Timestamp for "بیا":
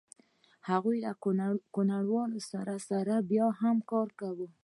3.29-3.47